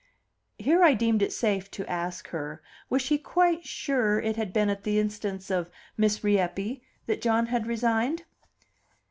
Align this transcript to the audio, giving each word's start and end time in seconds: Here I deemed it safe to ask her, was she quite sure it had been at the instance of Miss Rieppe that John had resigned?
Here 0.57 0.83
I 0.83 0.95
deemed 0.95 1.21
it 1.21 1.31
safe 1.31 1.69
to 1.69 1.87
ask 1.87 2.29
her, 2.29 2.63
was 2.89 3.03
she 3.03 3.19
quite 3.19 3.67
sure 3.67 4.19
it 4.19 4.35
had 4.35 4.51
been 4.51 4.67
at 4.67 4.83
the 4.83 4.97
instance 4.97 5.51
of 5.51 5.69
Miss 5.95 6.23
Rieppe 6.23 6.81
that 7.05 7.21
John 7.21 7.45
had 7.45 7.67
resigned? 7.67 8.23